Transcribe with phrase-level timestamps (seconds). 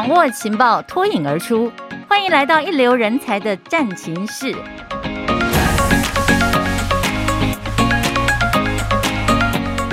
[0.00, 1.70] 掌握情报，脱颖而出。
[2.08, 4.56] 欢迎来到一流人才的战情室。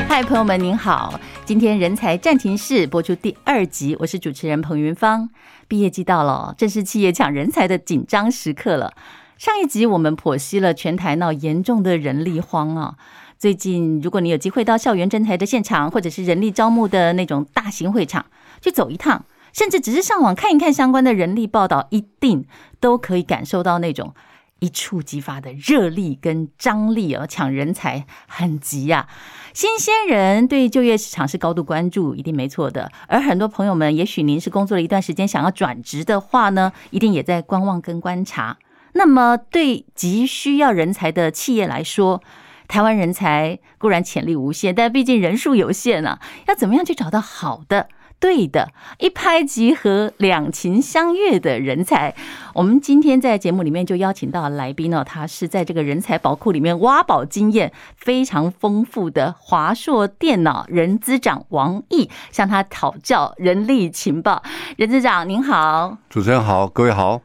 [0.08, 1.20] 嗨，朋友们，您好！
[1.44, 5.30] 今天人才战情室播出第二集，我是主持人彭云芳。
[5.68, 8.94] 毕业季到了，正是企业抢人才的紧张时刻了。
[9.38, 12.96] 上一集我们剖析了全台闹严重的人力荒啊。
[13.38, 18.26] 最近，如果你有机会到校园征才的现场，或者是人力招募的那种大型会场
[18.62, 19.26] 去走一趟，
[19.58, 22.46] 甚至只是上网看一看相关的人力报道，一定
[22.80, 24.14] 都可以感受到那种
[24.60, 27.26] 一触即发的热力跟张力啊！
[27.26, 29.08] 抢人才很急呀，
[29.56, 32.92] 新鲜人对就业市场是高度关注，一定没错的。
[33.08, 38.60] 而很多朋友们，也许您是工作了一段时间，想要转职的话呢，一定也在观望跟观察。
[38.94, 42.22] 那么，对急需要人才的企业来说，
[42.68, 47.90] 台湾人才固然潜力无限，但毕竟人数有限啊，要怎么样去找到好的、
[48.20, 52.16] 对的、一拍即合、两情相悦的人才？
[52.54, 64.42] 我们今天在节目里面就邀请到来宾呢，他是在这个人才宝库里面挖宝经验非常丰富的华硕电脑人资长王毅，向他讨教人力情报。
[64.78, 67.22] 人资长您好，主持人好，各位好。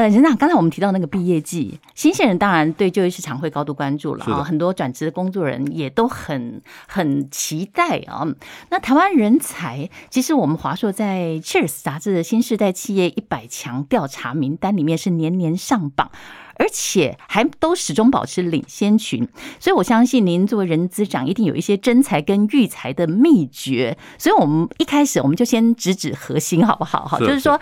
[0.00, 8.26] 呃，人长，刚才我们提到那个毕业季，新鲜人当然对就业市场会高度关注了啊，很多转职的工作人也都很很期待啊。
[8.70, 16.10] 那台湾人才，其实我们华硕在《Cheers》杂志的新世代企业一百强调查名单里面是年年上榜，
[16.54, 19.28] 而且还都始终保持领先群。
[19.58, 23.98] 所以我相信您作为人资长，一定有一些真才跟育才的秘诀。
[24.16, 27.04] 所以我们一开始我们就先直指核心，好不好？
[27.04, 27.60] 哈，就是说。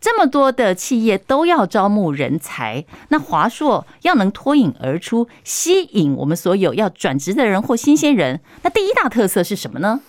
[0.00, 10.00] 这么多的企业都要招募人才，那华硕要能脱颖而出，吸引我们所有要转职的人或新鲜人，那第一大特色是什么呢？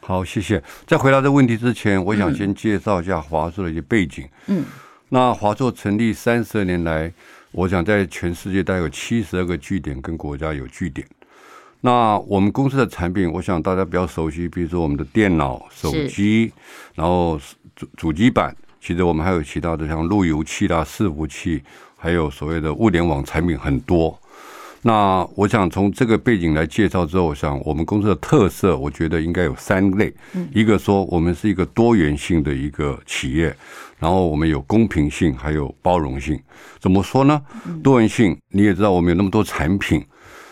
[0.00, 0.62] 好，谢谢。
[0.86, 4.28] 在回答这个问题之前，我想先介绍一下华硕的一些背景。
[4.46, 4.64] 嗯，
[5.08, 7.12] 那华硕成立三十二年来，
[7.50, 11.06] 我想在全世界大概有七十二个据点跟国家有据点。
[11.80, 16.52] 那我们公司的产品，我想大家比较熟悉，比如说我们的电脑、手机，
[16.94, 17.40] 然后
[17.74, 18.56] 主主机板。
[18.82, 21.62] 其实我们还有其他的，像路由器啦、伺服器，
[21.96, 24.18] 还有所谓的物联网产品很多。
[24.84, 30.12] 那我想从这个背景来介绍之后，我想我们公司的特色，我觉得应该有三类。
[30.52, 33.54] 一个说我们是一个多元性的一个企业，
[34.00, 36.36] 然后我们有公平性，还有包容性。
[36.80, 37.40] 怎么说呢？
[37.84, 40.04] 多元性你也知道，我们有那么多产品，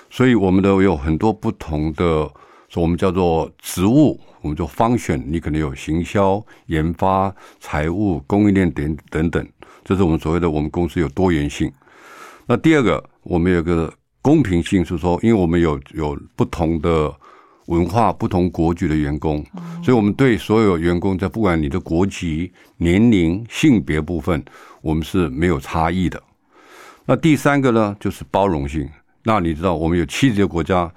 [0.09, 2.31] 所以我们都有很多不同的，
[2.71, 4.19] 说我们叫做职务。
[4.43, 9.47] 我们就 function，你可能有行销、研发、财务、供应链等等等，
[9.85, 11.71] 这是我们所谓的我们公司有多元性。
[12.47, 13.93] 那第二个，我们有个
[14.23, 17.15] 公平性，是说，因为我们有有不同的
[17.67, 19.45] 文化、不同国籍的员工，
[19.85, 24.43] 所以我们对所有员工，在不管你的国籍、年龄、性别部分，
[24.81, 26.19] 我们是没有差异的。
[27.05, 28.89] 那第三个呢，就是包容性。
[29.25, 30.91] 那你知道，我们有七十个国家。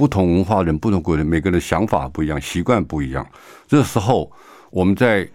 [0.00, 3.26] 不同文化人、不同国人，每个人想法不一样，习惯不一样。
[3.68, 4.32] 这时候，
[4.70, 5.28] 我们在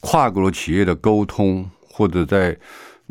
[0.00, 2.56] 跨国企业的沟通或者在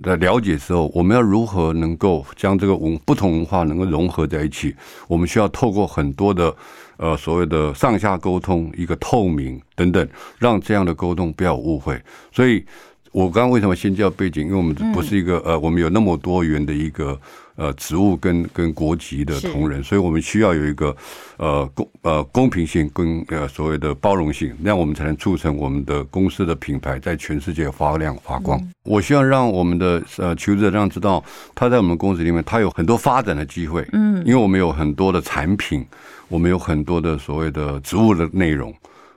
[0.03, 4.75] 在了解的时候，我们要如何能够将这个文不同文化能够融合在一起？
[5.07, 6.53] 我们需要透过很多的
[6.97, 10.05] 呃所谓的上下沟通，一个透明等等，
[10.37, 11.97] 让这样的沟通不要误会。
[12.33, 12.65] 所以
[13.13, 14.43] 我刚刚为什么先叫背景？
[14.43, 17.17] 因为我们不是一个呃，我们有那么多元的一个。
[17.57, 20.95] 呃，职务跟跟国籍的同仁，所以我们需要有一个
[21.37, 28.59] 呃公呃公平性跟呃所谓的包容性，那样我们才能促成我们的公司的品牌在全世界发亮发光。
[28.59, 31.23] 嗯、我希望让我们的呃求职者让知道，
[31.55, 33.83] 他在我们公司里面，他有很多发展的机会。
[33.91, 35.83] 嗯，因为我们有很多的产品，
[36.27, 38.71] 我们有很多的所谓的职务的内容，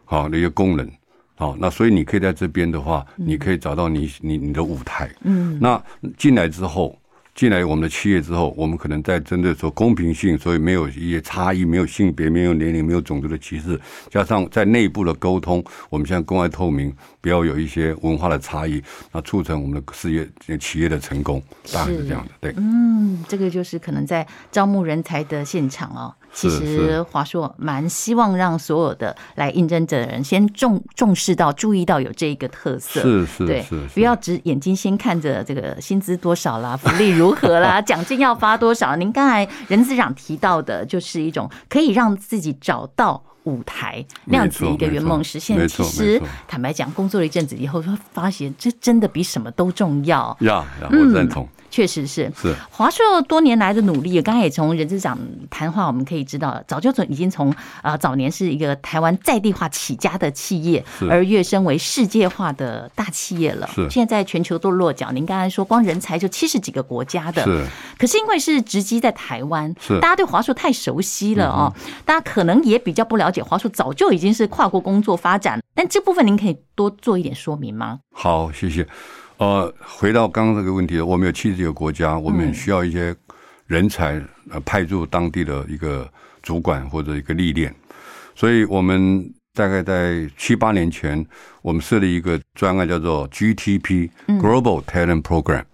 [0.07, 0.91] 好那些功能，
[1.37, 5.11] 好，那所以你可以在这边的话，你可以找到你你你的舞台。
[5.25, 5.78] 嗯，那
[6.17, 6.97] 进来之后。
[7.34, 13.80] 进来我们的企业之后，我们可能在针对说公平性，所以没有一些差异，没有性别，没有年龄，没有种族的歧视，
[14.10, 18.82] 加上在内部的沟通，我们现在公开透明，不要有一些文化的差异，
[19.12, 20.28] 那促成我们的事业
[20.59, 21.42] 企业的成功，
[21.72, 22.32] 大概是这样的。
[22.41, 26.15] 对，嗯，这个就是可能在招募人才的现场哦。
[26.32, 38.94] 其实华硕蛮希望让所有的来应征者的人先重重视到、注意到有这一个特色，是是，对，不要只眼睛先看着这个薪资多少啦、福利如何啦、 奖金要发多少。
[38.97, 45.66] 您刚才任司长提到的，就是一种可以让自己找到舞台那样子一个圆梦实现。
[45.66, 50.36] 其实坦白讲，工作了一阵子以后，会发现这真的比什么都重要。
[50.41, 51.48] 呀，我认同。
[51.71, 55.19] 确实是是华硕多年来的努力，刚才也从人事长
[55.49, 63.69] 谈话，我们可以知道，早就从已经从啊早年是一个台湾在地化起家的企业，而跃升为世界化的大企业了。
[63.75, 65.13] 是现在在全球都落脚。
[65.13, 67.67] 您刚才说光人才就七十几个国家的，是。
[67.97, 71.72] 可是因为是直击在台湾，是大家对华硕太熟悉了哦，
[72.05, 78.01] 大家可能也比较不了解华硕早就已经是跨国工作发展，但这部分您可以多做一点说明吗？
[78.13, 78.87] 好，谢谢。
[79.41, 83.16] 呃，回到刚刚这个问题，我们有七十几个国家，我们需要一些
[83.66, 86.07] 人才呃派驻当地的一个
[86.42, 87.75] 主管或者一个历练，
[88.34, 89.33] 所以我们。
[89.60, 91.22] 大概在七八年前，
[91.60, 95.65] 我们设立一个专案，叫做 GTP Global Talent Program。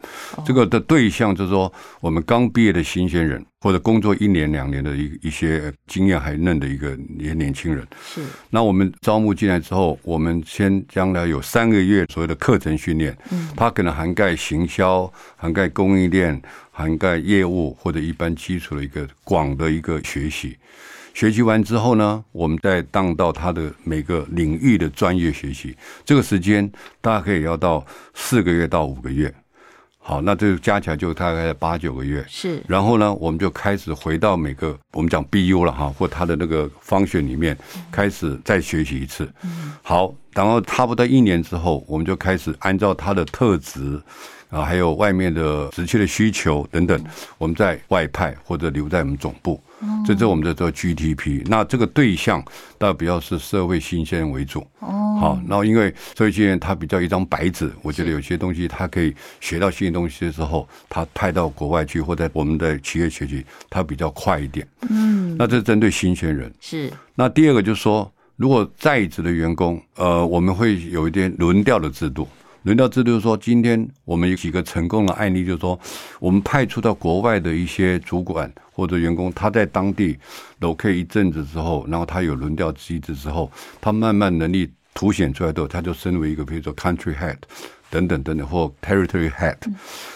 [0.45, 7.87] 这个的对象就是说，我们刚毕业的新鲜人，或者工作一年两年的一一些经验还嫩的一个一些年轻人。
[8.05, 8.21] 是。
[8.51, 13.17] 那我们招募进来之后，我们先将来有三个月所谓的课程训练。
[13.31, 13.49] 嗯。
[13.55, 16.43] 它可能涵盖行销、涵盖供应链、
[16.73, 20.57] 涵盖业务或者一般基础的一个广的一个学习。
[21.17, 25.75] 学习完之后呢，我们再当到他的每个领域的专业学习，
[26.05, 26.71] 这个时间
[27.01, 27.83] 大概可以要到
[28.13, 29.35] 四个月到五个月。
[29.97, 32.23] 好，那这个加起来就大概八九个月。
[32.29, 37.57] 是，然后呢，我们就开始回到每个我们讲 BU 了哈，或他的那个方选里面
[37.91, 39.27] 开始再学习一次。
[39.81, 43.99] 好，然后差不多一年之后，我们就开始按照他的特质。
[44.49, 47.05] 啊，还有外面的职缺的需求等等，
[47.37, 49.61] 我们在外派或者留在我们总部，
[50.07, 51.43] 这是我们的这 GTP。
[51.47, 52.45] 那这个对象，
[52.79, 54.67] 倒比较是社会新鲜人为主。
[54.79, 64.67] 哦，好，然后因为社会新鲜人他比较一张白纸，我觉得有些东西他可以学到新的东西的时候，他派到国外去或者我们的企业学习，他比较快一点。
[64.89, 66.53] 嗯，那这是针对新鲜人。
[66.61, 66.91] 是。
[67.15, 72.29] 那第二个就是说，如果在职的员工，呃，我们会有一点轮调的制度。
[72.67, 75.79] 轮调制度就是说，今天我们有几个成功的案例，就是说，
[76.19, 80.19] 我们派出到国外的一些主管或者员工，他在当地
[80.61, 83.49] locate 一阵子之后，然后他有轮调机制之后，
[83.81, 87.37] 他慢慢能力凸显出来之后，他就升为一个，比如说 country head
[87.89, 89.55] 等等等等，或 territory head。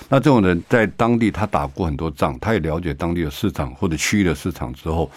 [0.09, 5.09] 那这种人在当地他打过很多仗，他也了解当地的市场或者区域的市场之后。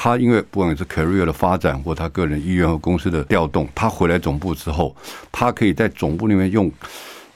[0.00, 4.94] 他因为不管是 career 的发展，或他个人意愿和公司的调动，他回来总部之后，
[5.32, 6.70] 他可以在总部里面用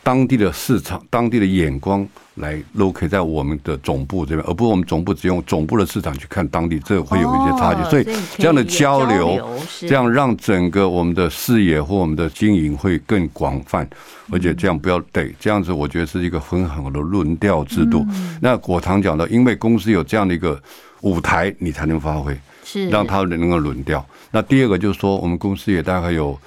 [0.01, 2.07] 当地的市场、当地的眼光
[2.37, 7.83] 来 locate 在我们的总部这边，而不是我们总部只用总部的市场去看当地，这会有一些差距。
[7.91, 8.07] 所以
[8.39, 13.85] 这样的交流，这样让整个我们的视野或我们的经营会更广泛，
[14.31, 18.07] 而且这样不要对这样子，我觉得是一个很好的论调制度。
[18.41, 20.61] 那我常讲的，因为公司有这样的一个
[21.01, 22.39] 舞台，你才能发挥。
[22.73, 24.05] 是让他能够轮调。
[24.31, 26.39] 那第二个就是说，我们公司也大概有，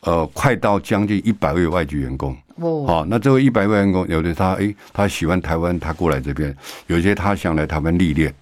[0.00, 2.34] 呃，快到将近一百位外籍员工。
[2.56, 6.50] 哦，好，那这位一百位员工，有的他诶，他喜欢台湾，他过来这边；
[6.86, 8.32] 有些他想来台湾历练。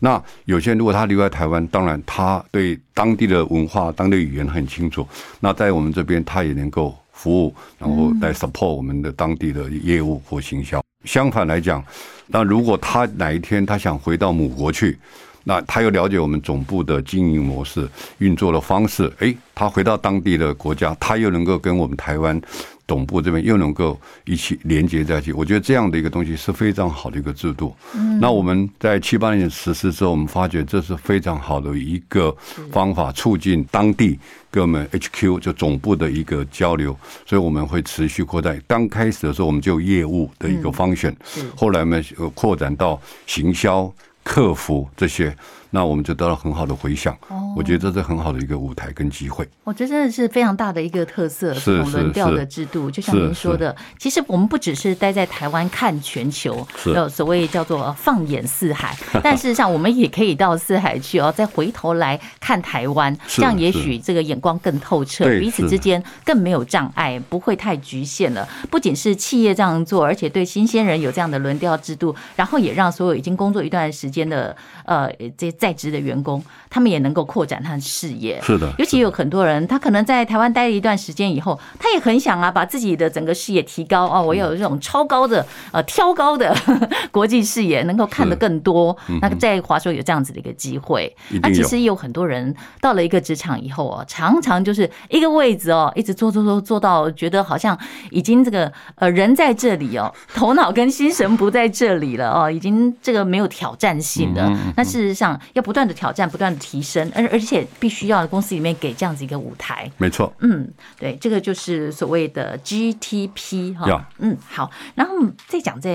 [0.00, 5.06] 那有些如果他留在台湾，当然他对当地的文化、当地语言很清楚。
[5.38, 10.82] 那在我们这边，他也能够服务，然后来 support 我们的当地的业务或行销。
[11.04, 11.84] 相反来讲，
[12.26, 14.98] 那如果他哪一天他想回到母国去，
[15.44, 17.88] 那他又了解我们总部的经营模式、
[18.18, 22.40] 运作的方式，诶，他回到当地的国家，他又能够跟我们台湾
[22.86, 25.32] 总部这边又能够一起连接在一起。
[25.32, 27.74] 我觉得这样的一个东西是非常好的一个制度。
[27.94, 32.36] 嗯，那我们在七八年实施之后，我们发觉这是非常好的一个
[32.70, 34.18] 方法，促进当地
[34.50, 36.94] 跟我们 HQ 就总部的一个交流。
[37.24, 38.52] 所以我们会持续扩大。
[38.66, 41.16] 刚开始的时候，我们就业务的一个方选，
[41.56, 42.04] 后来我们
[42.34, 43.90] 扩展到行销。
[44.22, 45.36] 克服这些，
[45.70, 47.16] 那我们就得到很好的回响。
[47.56, 49.48] 我觉得这是很好的一个舞台跟机会。
[49.64, 52.90] 我觉得真的是非常大的一个特色，是轮调的制度。
[52.90, 68.48] 就像您说的，其实我们不只是待在台湾看全球，呃所谓叫做放眼四海， 但事实上我们也可以到四海去哦，再回头来看台湾，这样也许这个眼光更透彻，彼此之间更没有障碍，不会太局限了。
[68.70, 78.40] 不仅是企业这样做，而且对新鲜人有这样的轮调制度，然后也让所有已经工作一段时间的呃这些在职的员工，他们也能够扩展他的视野。
[78.40, 84.06] 是的，尤其有很多人，他可能在台湾待了一段时间以后，他也很想啊，把自己的整个视野提高。
[84.06, 86.56] 哦，我有这种超高的呃挑高的
[87.12, 88.96] 国际视野，能够看得更多。
[89.20, 97.78] 那在华硕有这样子的一个机会，那其实也有很多人到了一个职场以后哦，常常就是一个位置哦，一直做做做做到觉得好像
[98.10, 104.50] 已经这个呃人在这里哦， 头脑跟心神不在这里了哦，已经这个没有挑战性的。
[104.76, 109.90] 那事实上要不断的挑战，不断的提升，而而且必须要公司里面给这样子一个舞台。
[109.96, 113.86] 没错，嗯，对，这个就是所谓的 GTP 哈。
[113.86, 114.02] Yeah.
[114.18, 115.14] 嗯，好，然后
[115.48, 115.90] 再讲在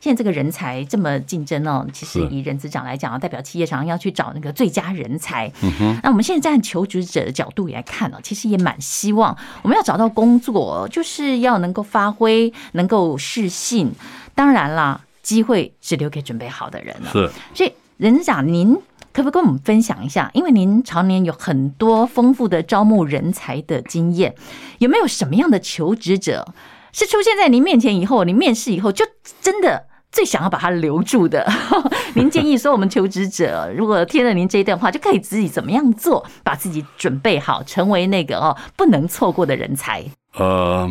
[0.00, 5.50] 现在这个人才这么竞争哦，其实以人资长来讲啊，代表企业常常要去找那个最佳人才。
[5.62, 13.92] 嗯哼，那我们现在站求职者的角度也来看哦，其实也蛮希望我们要找到工作，就是要能够发挥，能够适性。
[14.34, 17.10] 当然啦，机会是留给准备好的人了。
[17.10, 18.76] 是，所以人资长，您
[19.18, 20.30] 可不可以跟我们分享一下？
[20.32, 24.34] 因为您常年有很多丰富的招募人才的经验，
[24.78, 26.46] 有没有什么样的求职者
[26.92, 29.04] 是出现在您面前以后，您面试以后就
[29.40, 31.50] 真的最想要把他留住的？
[32.14, 40.04] 您建议说，我们求职者如果听了您这一段话，就可以自己怎么样做，把自己准备好，成为那个哦不能错过的人才？
[40.34, 40.88] 呃，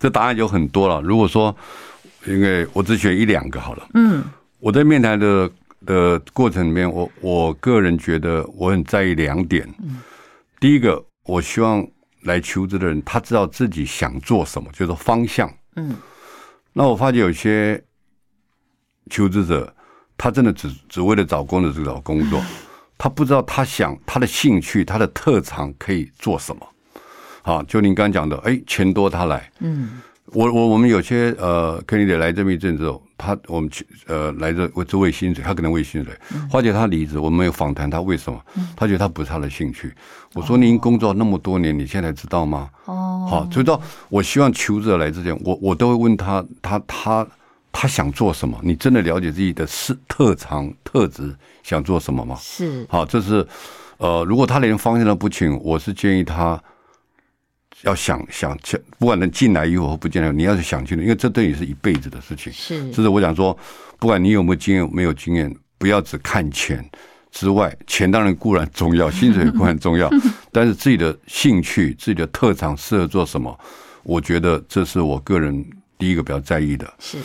[0.00, 1.00] 这答案有很多了。
[1.00, 1.54] 如果说
[2.26, 3.86] 因为我只选一两个好了。
[3.94, 4.24] 嗯，
[4.60, 5.48] 我在面谈的
[5.86, 9.68] 的过程里面，我我个人觉得我很在意两点。
[9.82, 10.00] 嗯，
[10.58, 11.86] 第一个，我希望
[12.22, 15.52] 来求职的人他知道自己想做什么，就是方向。
[15.76, 15.96] 嗯，
[16.72, 17.82] 那我发觉有些
[19.10, 19.74] 求职者，
[20.16, 22.42] 他真的只只为了找工作就找工作，
[22.98, 26.66] 他不知道他想他的兴趣、他的特长可以做什么。
[27.42, 29.50] 好，就您刚刚讲的，哎，钱多他来。
[29.60, 30.00] 嗯。
[30.34, 36.12] 我我我们有些呃，肯定得来这么一阵之后，他我们去呃来这我这为薪水，他可能为薪水。
[36.50, 38.40] 花姐他离职，我们有访谈他为什么？
[38.74, 39.92] 他觉得他不是他的兴趣。
[40.34, 42.70] 我说您工作那么多年，你现在知道吗？
[42.86, 47.26] 哦，好，所以到我希望求职者来之前，我我都会问他，他他
[47.70, 48.58] 他想做什么？
[48.62, 52.36] 你真的了解自己的是特长特质想做什么吗？
[52.40, 52.86] 是。
[52.88, 53.46] 好，这是
[53.98, 56.58] 呃，如果他连方向都不清，我是建议他。
[57.82, 58.58] 要想想，
[58.98, 62.52] 不管能进来以后或不进来，你要是想清楚，因为这对你是一辈子的事情。
[62.52, 63.56] 是，这是我想说，
[63.98, 66.84] 不管你有没有经验，没有经验，不要只看钱
[67.30, 70.10] 之外，钱当然固然重要，薪水固然重要，
[70.50, 73.58] 但是自己的兴趣、自己的特长适合做什么，
[74.02, 75.64] 我觉得这是我个人
[75.98, 76.92] 第一个比较在意的。
[76.98, 77.18] 是。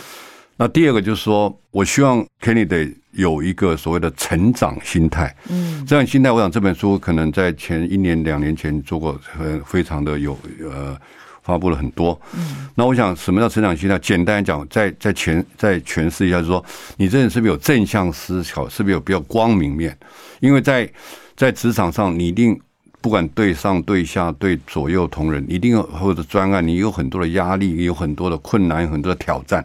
[0.60, 5.32] 那第二个就是说，我希望 candidate 有一个所谓的成长心态。
[5.48, 10.36] 嗯，这样心态，我想这本书可能在前一年、两年前做过，很非常的有
[10.68, 10.98] 呃，
[11.44, 12.20] 发布了很多。
[12.34, 13.96] 嗯，那我想什么叫成长心态？
[14.00, 16.64] 简单讲，在在诠在诠释一下，就是说
[16.96, 19.96] 你这人是不是有正向思考，是不是有比较光明面？
[20.40, 20.90] 因为在
[21.36, 22.60] 在职场上，你一定
[23.00, 29.64] 不管对上对下对左右同仁，一定有或者专案，你有很多的压力，有很多的困难，有很多的挑战。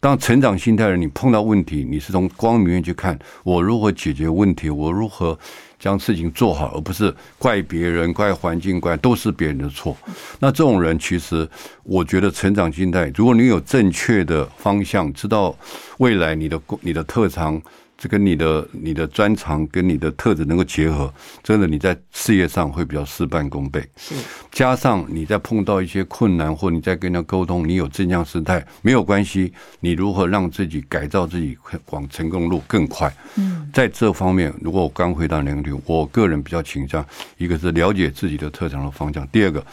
[0.00, 5.36] 当成长心态的人，你碰到问题，你是从光明面去看，我如何解决问题，我如何
[5.76, 9.96] 将事情做好，而不是怪别人、怪环境、怪都是别人的错。
[10.38, 11.48] 那这种人，其实
[11.82, 15.56] 我觉得成长心态，如果你有正确的方向，知道
[15.98, 17.60] 未来你的你的特长。
[17.98, 21.12] 这跟你的你的专长跟你的特质能够结合，
[21.42, 23.84] 真的你在事业上会比较事半功倍。
[23.96, 24.14] 是，
[24.52, 29.52] 加上你在碰到一些困难或你在跟人家沟通，你有正向心态没有关系。
[29.80, 31.58] 你如何让自己改造自己
[31.90, 33.12] 往成功路更快？
[33.34, 37.04] 嗯，在这方面，如果我刚回答两个题，我个人比较倾向
[37.36, 39.66] 一个是了解自己的特长和方向，第二个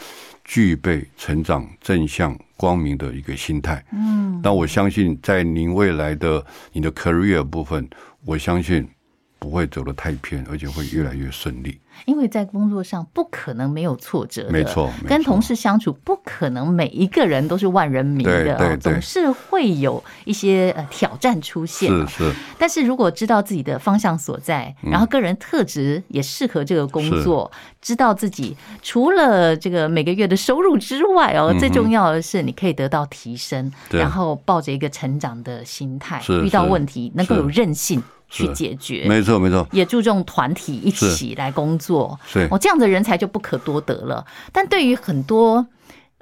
[0.44, 3.84] 具备成长正向光明的一个心态。
[3.92, 7.88] 嗯，但我相信在您未来的你的 career 部分。
[8.26, 8.95] 我相信
[9.46, 11.78] 不会走得太偏，而且会越来越顺利。
[12.04, 14.90] 因为在工作上不可能没有挫折的，没错。
[15.06, 21.88] 跟同事相处不可能每一个人都是万人迷的，对对对，总是会有一些呃挑战出现。
[21.88, 22.32] 是是。
[22.58, 27.50] 但是如果知道自己的方向所在，然后个人特质也适合这个工作，
[27.80, 38.02] 知道自己除了这个每个月的收入之外哦，最重要的是你可以得到提升，然后抱着一个成长的心态，遇到问题能够有韧性。
[38.36, 44.24] 去解决，没错没错，也注重团体一起来工作，对，哦，这样的人才就不可多得了。
[44.52, 45.66] 但对于很多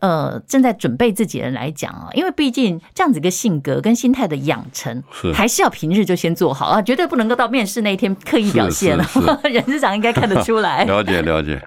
[0.01, 9.05] 呃正在准备自己的人来讲啊，因为毕竟这样子一个性格跟心态的养成，是还是要平日就先做好啊，绝对不能够到面试那一天刻意表现了。
[9.45, 10.85] 人事长应该看得出来。
[10.87, 11.61] 了解了解。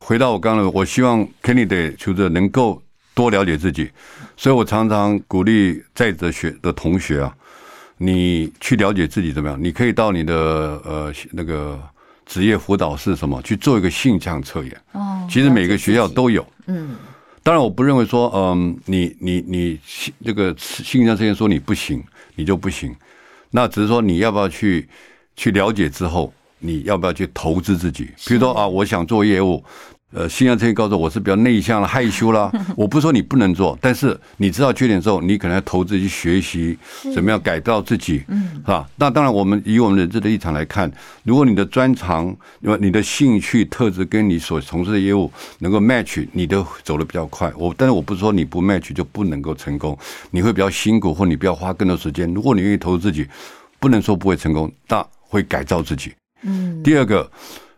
[0.00, 2.82] 回到我刚刚的，我希望 candidate 求职能够
[3.14, 3.90] 多了解自己，
[4.36, 7.34] 所以我常常鼓励在职学的同学啊。
[8.04, 9.62] 你去了解自己怎么样？
[9.62, 10.34] 你可以到你的
[10.84, 11.80] 呃那个
[12.26, 14.80] 职业辅导室什么去做一个性向测验。
[14.92, 16.46] 哦，其实每个学校都有。
[16.66, 16.96] 嗯，
[17.42, 19.80] 当然我不认为说，嗯，你你你
[20.24, 22.02] 这个性向测验说你不行，
[22.34, 22.94] 你就不行。
[23.50, 24.88] 那只是说你要不要去
[25.36, 28.10] 去了解之后，你要不要去投资自己？
[28.26, 29.64] 比如说啊，我想做业务。
[30.14, 32.48] 呃，心阳曾经告诉我，我是比较内向了、害羞啦。
[32.76, 36.78] 我不是说你不能做，但是你知道缺点之后，你可能要投资去学习，
[37.12, 38.88] 怎么样改造自己，嗯，是吧？
[38.94, 40.88] 那当然，我们以我们人质的立场来看，
[41.24, 42.26] 如果你的专长、
[42.60, 45.28] 因为你的兴趣特质跟你所从事的业务
[45.58, 47.52] 能够 match，你都走得比较快。
[47.56, 49.98] 我，但是我不是说你不 match 就不能够成功，
[50.30, 52.32] 你会比较辛苦，或你不要花更多时间。
[52.32, 53.26] 如果你愿意投资自己，
[53.80, 56.12] 不能说不会成功，但会改造自己。
[56.42, 56.80] 嗯。
[56.84, 57.28] 第二个，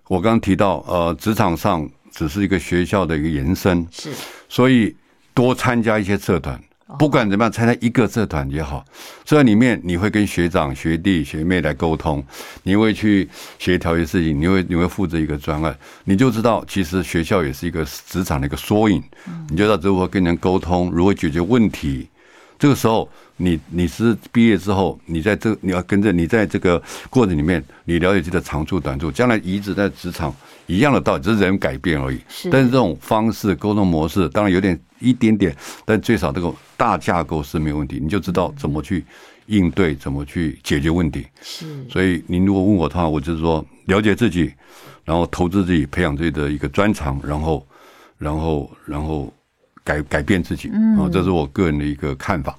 [0.09, 1.88] 我刚刚提到，呃，职场上。
[2.16, 4.11] 只是一个学校的一个延伸，是，
[4.49, 4.96] 所以
[5.35, 6.58] 多参加一些社团，
[6.99, 8.82] 不管怎么样，参加一个社团也好。
[9.23, 12.25] 这里面你会跟学长、学弟、学妹来沟通，
[12.62, 19.02] 你会去协调一些事情，你会你会负责一个专案，你就知道其实学校也是一个职场的一个缩影。
[19.50, 22.08] 你就知道如何跟人沟通，如何解决问题。
[22.58, 23.06] 这个时候，
[23.37, 30.35] 你你是毕业之后，你在这你要跟着你在这个过程里面，你了解自己的长处短处，将来移植在职场
[30.66, 32.20] 一样的道理，只是人改变而已。
[32.28, 32.50] 是。
[32.50, 35.54] 但是这种方式沟通模式，当然有点一点点，
[35.85, 39.04] 但最少这个大架构是没有问题，你就知道怎么去
[39.46, 41.26] 应对，怎么去解决问题。
[41.42, 41.66] 是。
[41.88, 44.52] 所以您如果问我的话，我就是说了解自己，
[45.04, 47.66] 然后投资自己，培养自己的一个专长，然后，
[48.18, 49.32] 然后，然后。
[49.87, 50.68] 改改变自己
[50.99, 52.58] 啊，这是我个人的一个看法。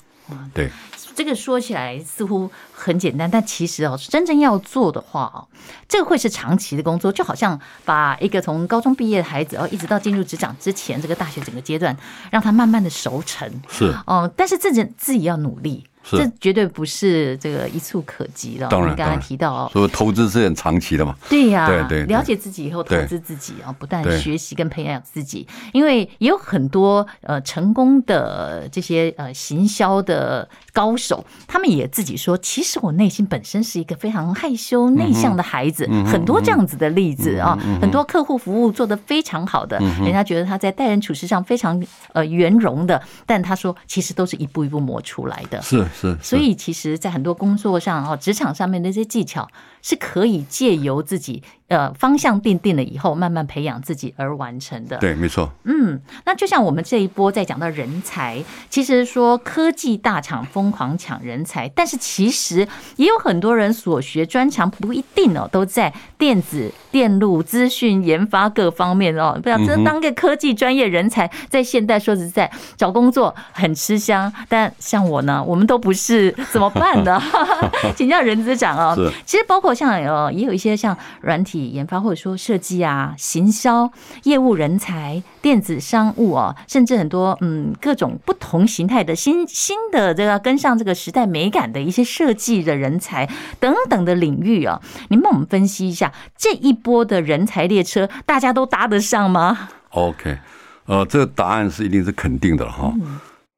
[0.54, 0.70] 对，
[1.18, 5.48] 这个说起来似乎很简单，但其实哦，真正要做的话哦，
[5.90, 11.98] 这个会是长期的工作，就好像把一个从高中毕业的孩子哦，一直到进入职场之前这个大学整个阶段，
[12.30, 13.52] 让他慢慢的熟成。
[13.68, 15.88] 是哦，但是自己自己要努力。
[16.10, 18.66] 这绝对不是这个一蹴可及的。
[18.70, 21.14] 当然，刚才提到哦，所以投资是很长期的嘛。
[21.28, 25.46] 对呀，对对，了解自己以后投资自己啊，不断学习跟培养自己。
[25.74, 30.48] 因为也有很多呃成功的这些呃行销的
[30.78, 35.90] 高手，他们也自己说，其实我内心本身是一个非常害羞内向的孩子。
[36.06, 45.60] 很多这样子的例子啊，很多客户服务做得非常好的，人家觉得他在待人处事上非常呃圆融的，但他说其实都是一步一步磨出来的。
[45.64, 45.84] 是。
[46.00, 49.50] 是，所以其实，在很多工作上哦，职场上面的一些技巧，
[49.82, 54.98] 是可以借由自己呃方向定定了以后，慢慢培养自己而完成的。
[54.98, 55.52] 对，没错。
[55.64, 69.40] 嗯，那就像我们这一波在讲到人才，其实说科技大厂疯狂抢人才，但是其实也有很多人所学专长不一定哦，都在电子、电路、资讯研发各方面哦。
[69.42, 77.22] 不要这当个科技专业人才，在现代说实在找工作很吃香，但像我呢，我们都不是，怎么办呢？
[77.96, 78.96] 请教人资长哦。
[79.26, 83.92] 其实包括像呃，也有一些像软体研发或者说设计啊、行销、
[84.24, 100.38] 业务人才、电子商务啊，甚至很多嗯各种不同形态的新新的这个跟上这个时代美感的一些设计的人才等等的领域啊，您帮我们分析一下这一波的人才列车，大家都搭得上吗？OK，
[100.86, 102.94] 呃，这个答案是一定是肯定的哈。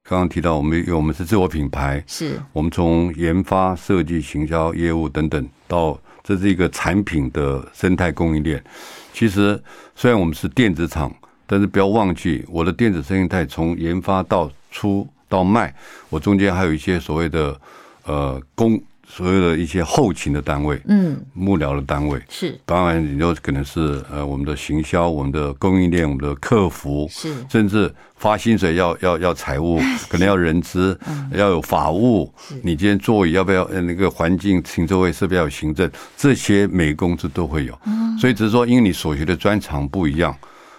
[0.03, 5.97] 刚刚提到我们有我们是自我品牌，是我们从研发、设计、行销、业务等等到。
[6.21, 8.63] 这是一个产品的生态供应链。
[9.13, 9.59] 其实，
[9.95, 11.11] 虽然我们是电子厂，
[11.47, 15.73] 但是不要忘记，我的电子生态从研发到出到卖，
[16.07, 17.59] 我中间还有一些所谓的
[18.03, 18.79] 呃供。
[19.11, 30.97] 所有的一些后勤的单位，嗯，幕僚的单位是，当然你就可能是呃我们的行销、我们的供应链、我们的客服是，甚至发薪水要要要财务， 可能要人资，
[31.33, 32.31] 要有法务。
[32.61, 33.63] 你今天座椅要不要？
[33.63, 35.89] 呃，那个环境停车位是不是要有行政？
[36.15, 37.77] 这些每个公司都会有，
[38.19, 40.33] 所以只是说，因为你所学的专长不一样，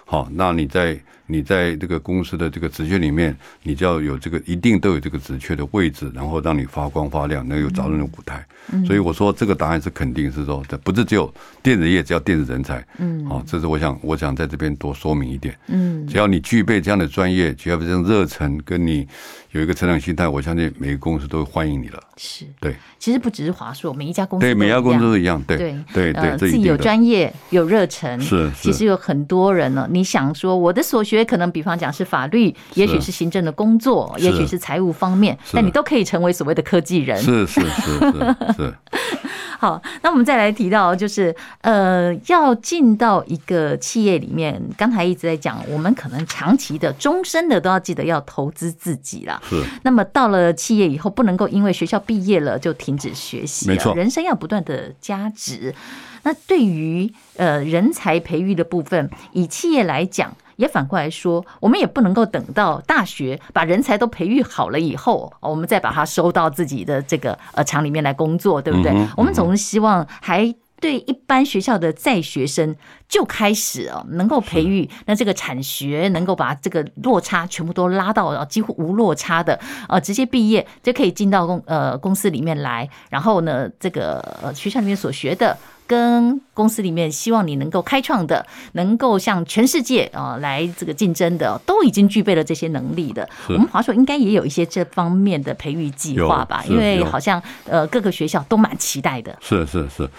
[0.05, 0.97] 好，那你在。
[1.25, 8.45] 你在这个公司的这个职缺里面，你就要有这个一定都有这个职缺的位置，然后让你发光发亮，能有找人的舞台。
[8.85, 12.85] 所以我说这个答案是肯定是说，这不是只有电子业，只要电子人才。
[12.97, 15.57] 嗯，好，这是我想我想在这边多说明一点。
[15.67, 19.07] 嗯，只要你具备这样的专业，只要这种热忱，跟你
[19.51, 21.99] 有一个成长心态，我相信每个公司都会欢迎你了。
[22.17, 22.75] 是，对。
[22.99, 25.41] 其实不只是华硕，每一家公司对每家公司都一样。
[25.43, 25.57] 对
[25.93, 28.19] 对对，自己有专业有热忱。
[28.21, 29.87] 是，其实有很多人呢。
[29.89, 31.21] 你想说我的所学。
[31.31, 37.17] 可能比方讲是法律，也许是行政的工作，也许是财务方面，但你都可以成为所谓的科技人。
[37.17, 38.73] 是是是是是。
[39.61, 49.39] 好，那我们再来提到，就是呃，要进到一个企业里面，刚才一直在讲，我们可能长期的、终身的都要记得要投资自己了。
[49.47, 49.63] 是。
[49.83, 55.75] 那么到了企业以后，不能够因为学校毕业了就停止学习，没错，人生要不断的加值。
[56.23, 60.35] 那对于呃人才培育的部分，以企业来讲。
[60.55, 68.91] 也反过来说，我们也不能够等到大学把人才都培育好了以后，我们再把他收到自己的这个呃厂里面来工作，对不对？
[69.15, 72.75] 我们总是希望还对一般学校的在学生
[73.07, 85.55] 就开始哦，能够培育那这个产学能够把这个落差全部都拉到几乎无落差的呃，直接毕业就可以进到公呃公司里面来，然后呢，这个呃学校里面所学的。
[85.91, 93.27] 跟公司里面希望你能够开创的，能够向全世界啊来这个竞争的，都已经具备了这些能力的。
[93.49, 96.63] 我们华硕应该也有一些这方面的培育计划吧？
[96.69, 99.37] 因为好像呃各个学校都蛮期待的。
[99.41, 100.09] 是是是。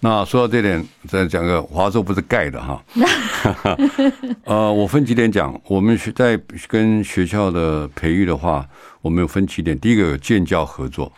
[0.00, 2.80] 那说到这点，再讲个华硕不是盖的哈。
[4.46, 5.60] 呃，我分几点讲。
[5.66, 8.64] 我们学在跟学校的培育的话，
[9.00, 9.76] 我们有分几点。
[9.80, 11.12] 第一个有建教合作。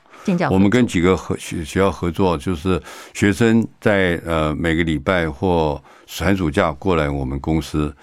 [0.50, 2.80] 我们跟几个合学学校合作，就是
[3.14, 7.94] 学生在呃每个礼拜或寒暑假过来我们公司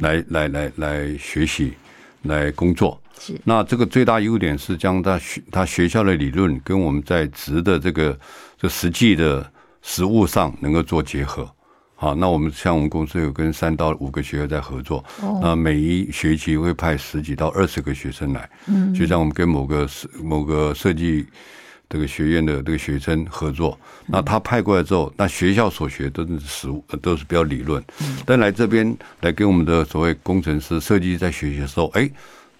[0.00, 1.74] 来来来来学习，
[2.22, 3.00] 来工作。
[3.20, 3.38] 是。
[3.44, 8.18] 那这个最大优点是将他学他学校的理论跟我们在职的这个
[8.58, 9.48] 这实际的
[9.82, 11.48] 实务上能够做结合。
[11.94, 15.04] 好，那我们像我们公司有跟三到五个学校在合作，
[15.40, 18.48] 那每一学期会派十几到二十个学生来。
[18.66, 18.94] 嗯。
[18.94, 19.88] 就像我们跟某个
[20.22, 21.26] 某个设计。
[21.88, 27.82] 这个学院的这个学生合作，那他派过来之后，那学校所学都是实物，都是比较理论。
[28.24, 32.10] 但来这边来给我们的所谓工程师、设计师在学习的时候，哎。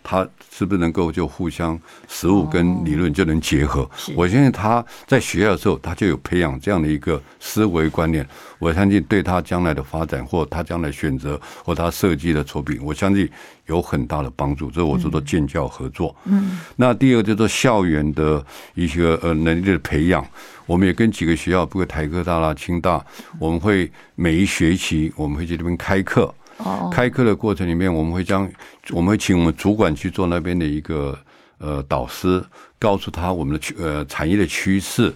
[0.08, 3.90] 他是不是能够就互相实物跟理论就能结合？
[4.14, 8.24] 我相信他在学校的时候，他就有培养这样的一个思维观念。
[8.60, 13.28] 我相信对他将来的发展，或他将来选择，或他设计的作品，我相信
[13.66, 14.70] 有很大的帮助。
[14.70, 16.14] 这是我说的建教合作。
[16.26, 20.24] 嗯，那第二个就是校园的一些呃能力的培养，
[20.66, 23.04] 我们也跟几个学校，包括台科大啦、清大，
[23.40, 26.32] 我们会每一学期我们会去这边开课。
[26.90, 28.50] 开课的过程里面，我们会将
[28.90, 31.18] 我们会请我们主管去做那边的一个
[31.58, 32.42] 呃导师，
[32.78, 35.12] 告诉他我们的趋呃产业的趋势。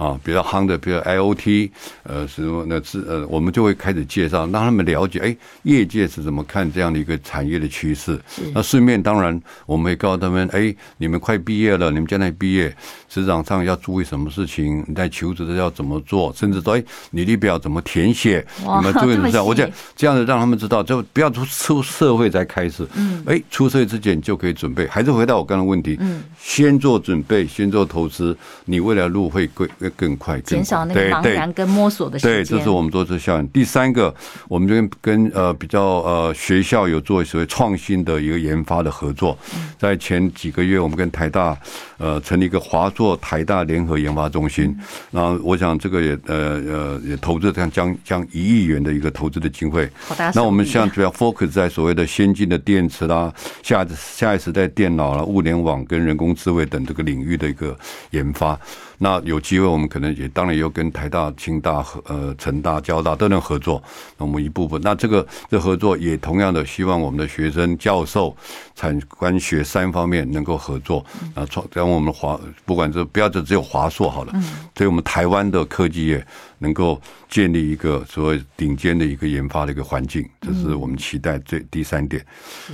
[0.00, 1.70] 啊，比较夯的，比如 IoT，
[2.04, 8.18] 呃，什么那是呃，我们就会开始介绍，让他们了解，哎，业界是怎么看这样的一个产业的趋势。
[8.54, 12.74] 那顺便当然，我们会告诉他们，哎，你们快毕业了，你们将来毕业，
[13.10, 14.82] 职场上要注意什么事情？
[14.88, 16.32] 你在求职的要怎么做？
[16.34, 18.42] 甚至说，哎，履历表怎么填写？
[18.58, 19.44] 你们注意什么？
[19.44, 22.88] 我讲这样子让他们知道，就不要出出社会才开始。
[22.94, 23.22] 嗯。
[23.26, 24.86] 哎，出社会之前就可以准备。
[24.86, 28.34] 还是回到我刚才问题，嗯，先做准备，先做投资，
[28.64, 29.68] 你未来路会贵。
[29.96, 32.36] 更快，减少那个茫然跟摸索的时间。
[32.36, 33.48] 对，这是我们做这效应。
[33.48, 34.14] 第三个，
[34.48, 39.36] 我们就跟跟呃比较呃学校有做所谓创新的一个研发的合作。
[39.78, 41.56] 在前几个月，我们跟台大
[41.98, 44.76] 呃成立一个华硕台大联合研发中心。
[45.10, 46.36] 然后我想这个也呃
[46.68, 49.88] 呃也投资将将将一亿元的一个投资的经费。
[50.34, 57.76] 那我们现在主要 focus 在所谓的先进的电池啦、下下一时代电脑啦、物联网跟人工智慧等这个领域的一个
[58.10, 58.58] 研发。
[59.02, 63.82] 那有机会，我们可能也当然也有跟台大、清大、和呃成大、交大都能合作。
[64.18, 68.36] 那我们一部分，那这个这合作也同样的希望我们的学生、教授、
[68.74, 71.02] 产官学三方面能够合作。
[71.34, 74.32] 啊，创让我们华不管是不要就只有华硕好了，
[74.76, 76.26] 所以我们台湾的科技业
[76.60, 82.24] 能够建立一个所谓顶尖的一个研发的一个环境，这是我们期待最第三点。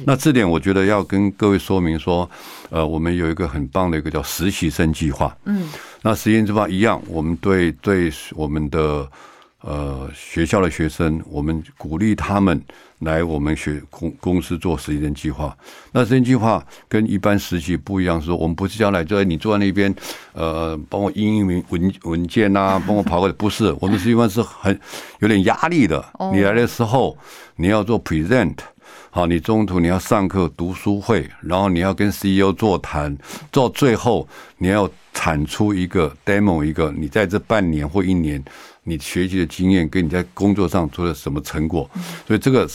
[0.05, 2.29] 那这点我觉得要跟各位说明说，
[2.71, 5.37] 呃，我们有一个很棒的一个叫实习生计划。
[5.45, 5.69] 嗯。
[6.03, 9.09] 那实习生计划一样，我们对对我们的
[9.67, 12.63] 呃学校的学生，我们鼓励他们
[13.01, 15.57] 来我们学公公司做实习生计划。
[15.91, 19.93] 那实习计划跟一般实习不一样，是说我们不是将来就在你坐在那边，
[20.35, 23.75] 呃，帮我印印文文件呐、啊，帮我跑过来，不是。
[23.81, 24.79] 我们实际上是很
[25.19, 26.05] 有点压力的。
[26.33, 27.19] 你来的时候，
[27.57, 28.55] 你要做 present，
[29.11, 33.17] 好，你中途你要上课读书会，然后你要跟 CEO 座谈，
[33.51, 34.91] 到最后你要。
[35.19, 38.41] 产出一个 demo，一个你在这半年或一年
[38.83, 41.91] 你学习的经验，跟你在工作上做了什么成果，
[42.27, 42.69] 所以这个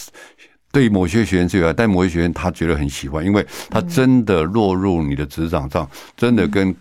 [0.71, 6.75] 对某些学员是有，但某些学员他觉得很喜欢，因为他真的落入你的职场上，真的跟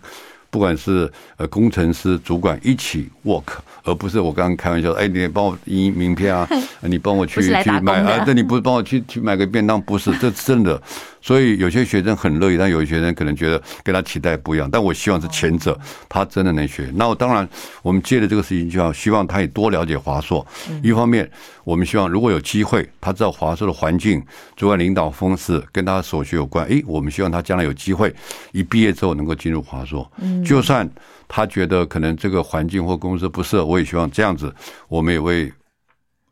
[0.51, 3.43] 不管是呃工程师主管一起 work，
[3.83, 6.47] 而不是我刚刚开玩笑，哎，你帮我印名片啊，
[6.81, 10.79] 你帮我去去买啊，这你不帮我去去买个便当，不是，这真的。
[11.21, 14.69] 所以有些学生很乐意，但有些学生可能觉得跟他期待不一样。
[14.69, 15.79] 但我希望是前者，
[16.09, 16.91] 他真的能学。
[16.95, 17.47] 那我当然，
[17.81, 20.45] 我们借着这个事情，就要希望他也多了解华硕。
[20.83, 21.29] 一方面，
[21.63, 24.21] 我们希望如果有机会，他知道华硕的环境、
[24.55, 26.65] 主管领导方式跟他所学有关。
[26.67, 28.13] 诶，我们希望他将来有机会
[28.51, 30.09] 一毕业之后能够进入华硕。
[30.43, 30.89] 就算
[31.27, 34.53] 他觉得可能这个环境或公司不适合，我也希望这样子，
[34.87, 35.51] 我们也为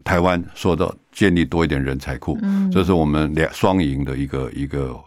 [0.03, 0.93] 台湾说到。
[1.12, 2.38] 建立多一点人才库，
[2.71, 4.97] 这是我们两双赢的一个一个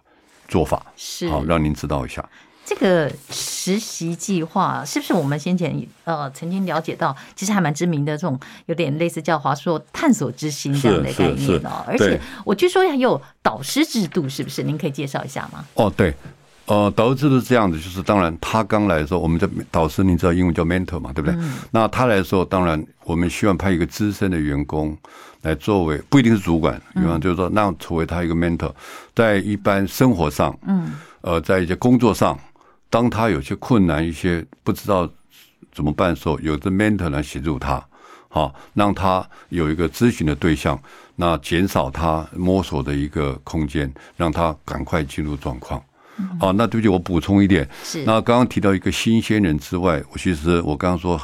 [0.46, 0.84] 做法。
[0.94, 2.22] 是，好，让您知道一下。
[2.66, 5.74] 这个实习计划是不是我们先前
[6.04, 11.82] 呃曾经了解到，其实还蛮知名的这种有点类似叫华硕探索之星这样的概念哦。
[11.86, 14.62] 而且我据说还有导师制度，是不是？
[14.62, 15.64] 您可以介绍一下吗？
[15.74, 16.12] 哦，对，
[16.66, 21.34] 呃，导师是这样子，就是当然他刚来的时候，我们的导师你知道英文叫 mentor 嘛，对不对？
[21.40, 24.96] 嗯、那他来的时候，当然我们希望派一个资深的员工
[25.42, 28.70] 来作为，不一定是主管，比方就是说让成为他一个 mentor，
[29.14, 32.38] 在一般生活上，嗯，呃，在一些工作上。
[32.88, 35.08] 当他有些困难、一些不知道
[35.72, 37.82] 怎么办的时候，有的 mentor 来协助他，
[38.28, 40.78] 好，让他有一个咨询的对象，
[41.16, 45.82] 那减少他摸索的一个空间，让他赶快进入状况。
[46.40, 48.02] 好，那对不起，我补充一点，是。
[48.04, 51.20] 那刚刚提到一个新鲜人之外，我其实我刚刚说，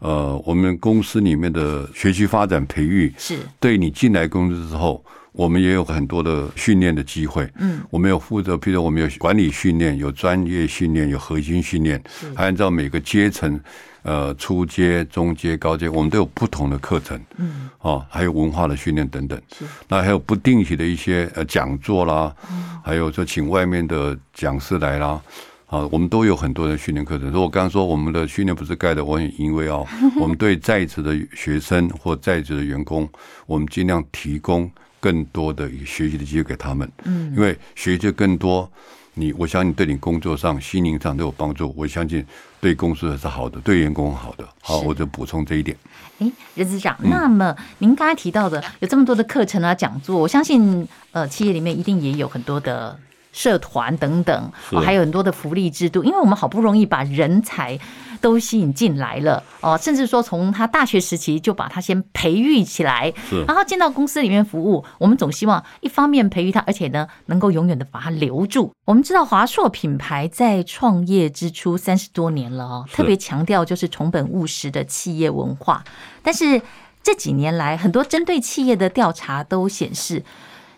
[0.00, 3.38] 呃，我们公司里面的学习发展培育是。
[3.60, 5.04] 对你进来公司之后。
[5.36, 12.00] 我们也有很多的训练的机会，嗯，我们有负责，譬如我们有管理训练，有专业训练，有核心训练，
[12.36, 13.60] 还按照每个阶层，
[14.04, 25.20] 呃，初阶、中阶、高阶，我们都有不同的课程，嗯，哦，还有文化的训练等等，是，那还有不定期的一些呃讲座啦，嗯，还有说请外面的讲师来啦，
[25.66, 27.30] 啊，我们都有很多的训练课程。
[27.32, 29.86] 所以我刚刚说我们的训练不是盖的，我很因为哦，
[30.20, 33.08] 我们对在职的学生或在职的员工，
[33.46, 34.70] 我们尽量提供。
[35.00, 38.66] 更多的学习的机会给他们，嗯，因为学习更多，
[39.14, 41.72] 你我相信对你工作上、心灵上都有帮助。
[41.76, 42.24] 我相信
[42.60, 44.46] 对公司是好的，对员工好的。
[44.60, 45.76] 好，我就补充这一点。
[46.18, 52.98] 哎，任司长，那么您刚才提到的有这么多的课程啊、讲座，我相信呃，企业里面一定也有很多的。
[53.34, 57.78] 社团等等，哦，还有很多的福利制度，因为我们好不容易把人才
[58.20, 63.12] 都吸引进来了哦，甚至说从他大学时期就把他先培育起来，
[63.46, 68.72] 然后进到公司里面服务，我们总希望一方面培育他，而且呢能够永远的把他留住。
[68.84, 75.82] 我们知道华硕品牌在创业之初三十多年了哦，特别强调就是从本务实的企业文化，
[76.22, 76.62] 但是
[77.02, 80.24] 这几年来很多针对企业的调查都显示。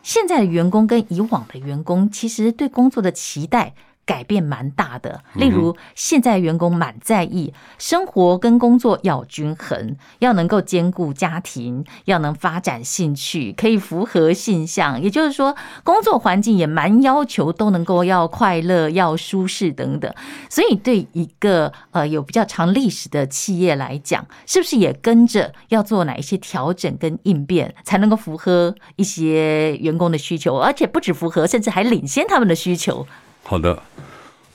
[0.07, 3.75] 现在的员工跟以往的员工其实对工作的期待
[4.07, 5.21] 改变蛮大的。
[5.35, 15.03] 例如，现在员工蛮在意生活跟工作要均衡，要能够兼顾家庭，要能发展兴趣，可以符合性向。
[15.03, 20.11] 也就是说，工作环境也蛮要求都能够要快乐、要舒适等等。
[20.49, 33.05] 所以，对一个呃有比较长历史的企业来讲，是不是也跟着要做哪一些调整跟应变，才能够符合一些员工的需求，而且不止符合，甚至还领先他们的需求？
[33.49, 33.81] 好的，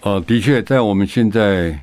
[0.02, 1.80] 呃，的确，在我们现在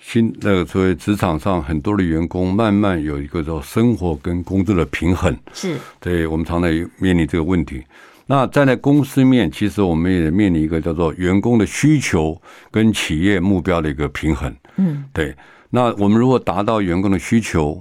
[0.00, 7.84] 新那个所谓职场上，很多的员工慢慢有一个叫生活跟工作的平衡，是，对，我们常常面临这个问题。
[8.26, 12.36] 那站在公司面，其实我们也面临一个叫做员工的需求
[12.72, 15.32] 跟企业目标的一个平衡，嗯，对。
[15.70, 17.80] 那我们如果达到员工的需求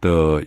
[0.00, 0.40] 的，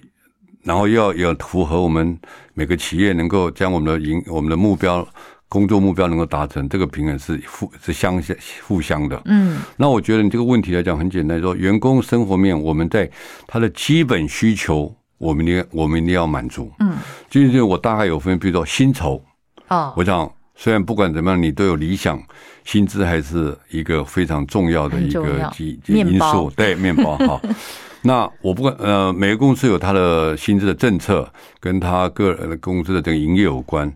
[0.64, 2.18] 然后要要符合我们
[2.54, 5.06] 每个企业能够将我们的营我们的目标。
[5.48, 8.36] 工作目标能够达成，这个平衡是互是相相
[8.68, 9.22] 互相的。
[9.26, 13.10] 嗯，那我觉得你这个问题来讲很简单，说员工生活面，我们在
[13.48, 16.72] 他的基本需求，我们一定我们一定要满足。
[16.80, 16.98] 嗯，
[17.30, 19.24] 就是我大概有分，比如说薪酬。
[19.68, 22.22] 哦，我想虽然不管怎么样，你都有理想，
[22.66, 26.52] 薪资还是一个非常重要的一个基因素。
[26.56, 27.40] 对，面包 哈。
[28.02, 31.28] 那我不管呃，每个公司有他的薪资的政策，
[31.60, 33.92] 跟他个人的公司的这个营业有关。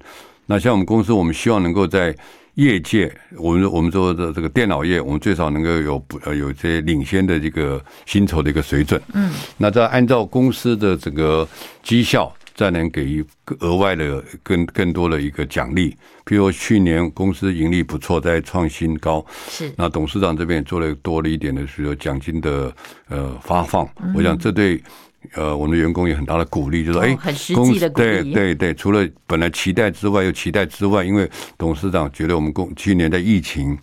[0.50, 2.14] 那像我们公司，我们希望能够在
[2.56, 9.00] 业界，我们我们做的这个电脑业，我们最少能够有不呃有些领先的这个薪酬的一个水准。
[9.14, 11.48] 嗯，那再按照公司的这个
[11.84, 13.24] 绩效，再能给予
[13.60, 15.96] 额外的更更多的一个奖励。
[16.26, 22.74] 譬如去年公司盈利不错，在创新高，是那董事长这边也做了多了一点的，是说奖金的
[23.08, 23.88] 呃发放。
[24.16, 24.82] 我想这对。
[25.34, 27.18] 呃，我们的员工有很大的鼓励，就是说，哎，
[27.54, 33.78] 公司对对对，除了本来期待之外，又期待之外，因为董事长觉得我们公去年的疫情，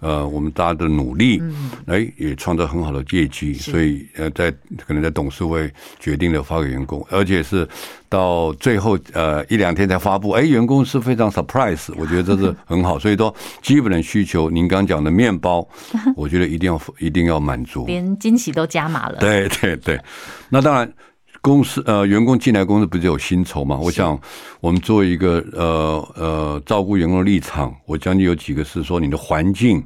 [0.00, 1.42] 呃，我们大家的努力，
[1.86, 4.50] 哎，也创造很好的业绩，所以呃，在
[4.86, 7.68] 可能在董事会决定了发给员工，而且是。
[8.10, 12.98] 到最后，呃，一两天才发布，哎，员工是非常 surprise，我觉得这是很好。
[12.98, 15.66] 所以说，基本的需求，您刚讲的面包，
[16.16, 19.18] 我觉得一定要一定要满足，连惊喜都加码了。
[19.20, 20.00] 对对对，
[20.48, 20.92] 那当然，
[21.40, 23.78] 公司呃，员工进来公司不是有薪酬嘛？
[23.78, 24.20] 我想，
[24.60, 29.80] 我们作为一个呃呃照顾员工的立场，我将近有几个是说你的环境。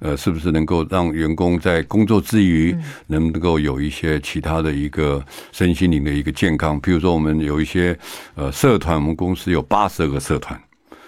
[0.00, 6.80] 呃，是不是能够让员工在工作之余，能够有一些其他的一个身心灵的一个健康？
[6.80, 7.96] 比如说，我们有一些
[8.34, 10.60] 呃社团，我们公司有八十二个社团，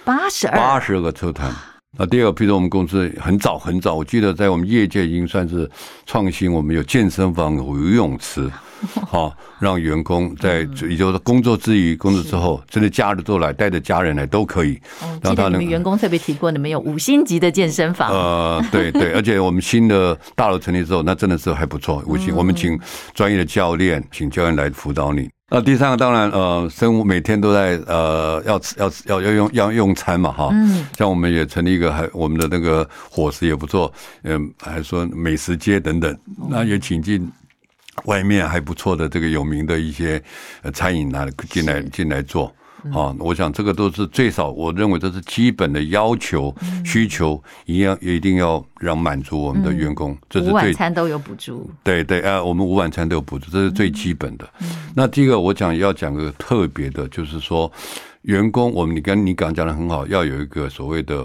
[0.05, 1.51] 八十二，八十二个社团，
[1.97, 5.71] 那第二个，比如说我们公司很早很早，我记得在我们业界已经算是
[6.07, 8.51] 创新，我们有健身房、有游泳池，
[9.07, 14.75] 好让员工在也就是工作之余、工作之后，甚至假日都来带着家人来都可以。
[15.23, 18.11] 记得你们员工特别提过，你们有五星级的健身房。
[18.11, 22.03] 呃，对对，而且我们新的大楼成立之后，那真的是还不错。
[22.07, 22.79] 五星，我们请
[23.15, 25.29] 专业的教练，请教练来辅导你。
[25.55, 33.93] 那第三个当然，呃，生物每天都在呃要吃要要要用要用餐嘛哈，嗯，像我们也成立一个还我们的那个伙食也不错，
[34.25, 36.19] 嗯，还说美食街等等，
[36.49, 37.31] 那也请进
[38.05, 40.23] 外面还不错的这个有名的一些
[40.73, 42.55] 餐饮啊进来进来做。
[42.93, 46.53] 啊，我想这个都是最少，我认为这是基本的要求
[46.85, 50.19] 需求，一样一定要让满足我们的员工。
[50.29, 51.71] 这是最晚餐都有补助。
[51.85, 54.51] 对对，啊，我们午晚餐都有补助，这是最基本的。
[54.97, 57.71] 那第一个我讲要讲个特别的，就是说
[58.23, 61.25] 员工，我们你跟你刚刚讲的很好，要有一个所谓的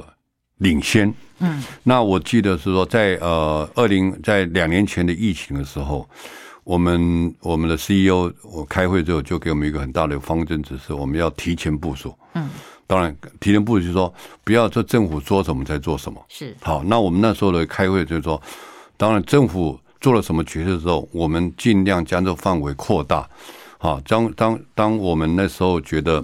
[0.59, 1.11] 领先。
[1.39, 6.07] 嗯，那我记得是说在呃二零在两年前的疫情的时候。
[6.67, 12.13] 我们我们的 CEO 我开会之后就给我们一个很大的方针指示，我们要提前部署。
[12.33, 12.49] 嗯，
[12.85, 16.21] 当然提前部署就是说不要说政府说什么再做什么。
[16.27, 18.41] 是好，那我们那时候的开会就是说，
[18.97, 23.25] 当然政府做了什么决策之后，我们尽量将这个范围扩大。
[23.77, 26.21] 好，当当当我们那时候觉得。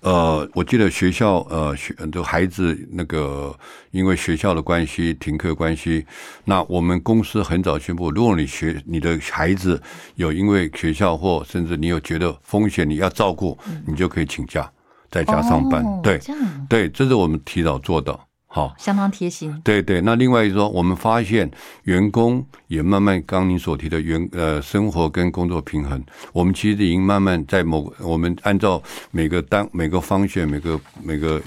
[0.00, 3.56] 呃，我记得学校呃学的孩子那个，
[3.90, 6.06] 因为学校的关系停课关系，
[6.44, 9.82] 那我们公司很早宣布，如果你学你的孩子
[10.14, 14.70] 有因为学校或甚至你有觉得风险你要照顾，你就可以请假
[15.10, 15.84] 在家上班。
[16.02, 16.20] 对，
[16.68, 18.18] 对，这是我们提早做的。
[18.56, 19.60] 好，相当贴心。
[19.62, 21.50] 对对，那另外一说，我们发现
[21.82, 31.38] 员工也慢慢，刚您所提的员呃生活跟工作平衡，我们其实已经慢慢在某我们按照每个单每个方向每个每个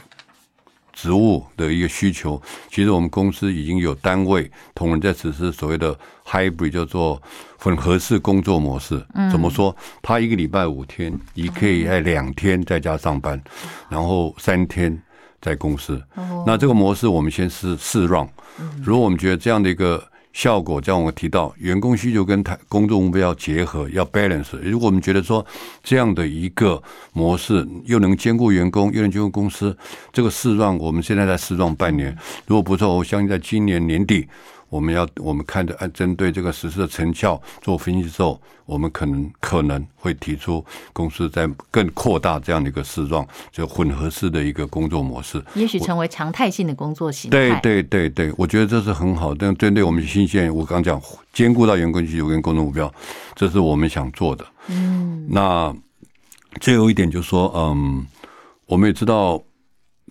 [0.94, 7.20] 职务的一个需求，其实我们公司已经有单位同仁在实施所谓的 hybrid 叫做
[7.58, 9.04] 混合式工作模式。
[9.16, 9.76] 嗯，怎么说？
[10.04, 13.42] 他一个礼拜五天，你可以在两天在家上班，
[13.90, 15.02] 然后三天。
[15.42, 16.02] 在公司，
[16.46, 18.28] 那这个模式我们先试试 run。
[18.84, 24.58] 如果我们觉得这样的一个效果，像我提到员工需求跟台工作目标要结合，要 balance。
[24.62, 25.46] 如果我们觉得说
[25.84, 26.82] 这样的一个
[27.14, 29.76] 模式又能兼顾员工，又能兼顾公司，
[30.12, 34.28] 这个试 run 我们现在在试 run 半年，如果不错，我相信在今年年底。
[34.70, 47.60] 我们要我们看着按针对这个实施的成效做分析之后，我们可能可能会提出公司在更扩大这样的一个试状，就混合式的一个工作模式，也许成为常态性的工作形态。
[47.62, 49.34] 对对对对，我觉得这是很好。
[49.34, 51.02] 但针对我们新鲜，我刚讲
[51.34, 52.94] 兼顾到员工需求跟工作目标，
[53.36, 54.46] 这是我们想做的。
[54.68, 55.76] 嗯，那
[56.62, 58.06] 最后一点就是说，嗯，
[58.68, 59.42] 我们也知道。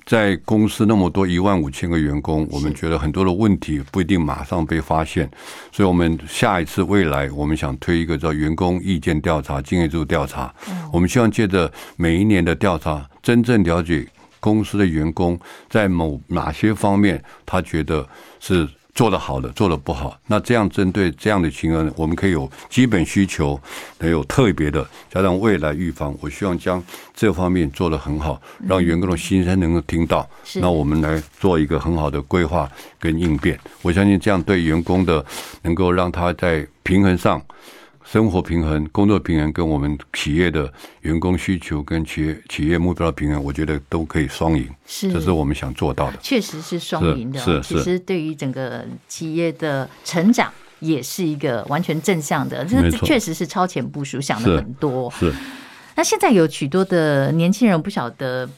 [0.09, 5.31] 在公司那么多一万五千个员工，我们觉得很多的问题不一定马上被发现，
[5.71, 10.51] 所以我们下一次未来我们想推一个叫员工意见调查、经验度调查。
[10.90, 14.09] 我们希望借着每一年的调查，真正了解
[14.40, 18.09] 公司的员工在某哪些方面，他觉得
[18.40, 18.66] 是。
[18.98, 23.56] 做得好的，做得不好，那这样针对这样的情况，我们可以有基本需求，
[24.00, 26.12] 能有特别的，加上未来预防。
[26.20, 26.82] 我希望将
[27.14, 30.28] 这方面做得很好，让员工的心声能够听到。
[30.56, 33.56] 那我们来做一个很好的规划跟应变。
[33.82, 35.24] 我相信这样对员工的，
[35.62, 37.40] 能够让他在平衡上。
[38.11, 44.66] 生活平衡、工作平衡，跟我们企业的员工需求跟企业企业目标的平衡，我觉得都可以双赢。
[44.87, 46.16] 是，这是我们想做到的。
[46.23, 47.38] 确实是双赢的。
[47.38, 52.64] 是，是，其实对于整个企业的成长，也是一个完全正向的。
[52.64, 55.11] 这确实是超前部署，想的很多。
[55.11, 55.31] 是。
[55.94, 58.49] 那现在有许多的年轻人，不晓得。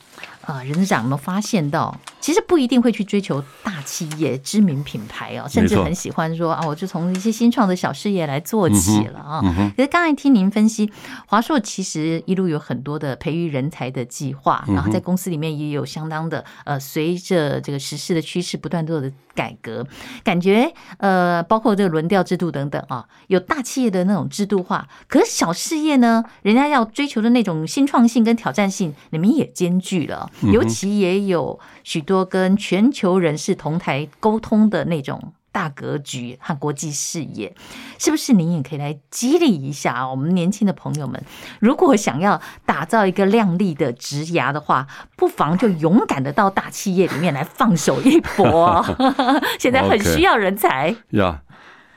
[0.51, 9.41] 啊，人资长有没有发现到，其实不一定会去追求大企业知名品牌哦，甚至很喜欢说啊，我就从一些新创的小事业来做起了啊。
[9.77, 10.91] 可是刚才听您分析，
[11.27, 19.87] 华硕其实一路有很多的培育人才的计划，然后在公司里面也有相当的呃，随着这个时事的趋势不断做的改革，
[20.25, 30.31] 感觉呃，包括这个轮调制度等等啊，有大企业的那种制度化，可是小事业呢，人家要追求的那种新创性跟挑战性，你们也兼具了。
[30.43, 37.53] 尤其也有许多跟全球人士同台沟通的那种大格局和国际视野，
[37.99, 41.21] 是不是您也可以来激励一下我们年轻的朋友们？
[41.59, 48.85] 如果想要打造一个亮丽的职涯的话，不妨就勇敢的到大企业里面来放手一搏。
[49.59, 50.95] 现在很需要人才。
[51.11, 51.43] 呀，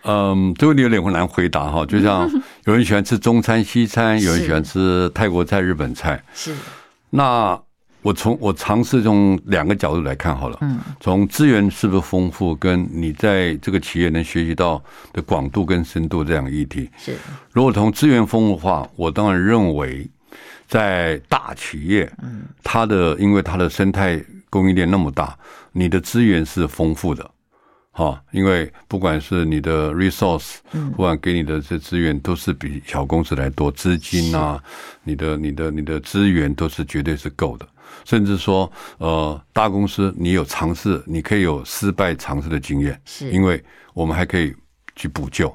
[0.04, 1.86] 嗯，这个问题有点难回答哈。
[1.86, 2.28] 就像
[2.66, 6.56] 有人喜欢吃中餐西餐，有人喜欢吃泰国菜、日本菜，是
[7.12, 7.62] 那。
[8.04, 14.84] 我从我尝试从两个角度来看好了，嗯，从资源是不是丰富，跟你在这个企业能学习到
[15.14, 17.16] 的广度跟深度这样议题是。
[17.52, 20.08] 如果从资源丰富的话，我当然认为
[20.68, 25.36] 在大企业，嗯，它的因为它的生态供应链那么大，
[25.72, 27.32] 你的资源是丰富的。
[27.96, 34.60] 哈，因为不管是你的 resource，不管给你的这资源都是比小公司来多，资金啊，
[35.04, 37.68] 你的、你的、你的资源都是绝对是够的。
[38.06, 44.54] 甚至说，呃，大公司你有尝试，你可以有失败尝试的经验，是因为我们还可以
[44.96, 45.54] 去补救。